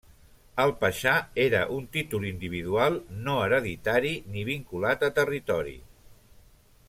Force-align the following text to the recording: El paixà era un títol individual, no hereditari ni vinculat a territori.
El 0.61 0.71
paixà 0.83 1.11
era 1.43 1.59
un 1.75 1.85
títol 1.97 2.25
individual, 2.29 2.97
no 3.27 3.37
hereditari 3.43 4.15
ni 4.37 4.49
vinculat 4.49 5.07
a 5.09 5.15
territori. 5.23 5.77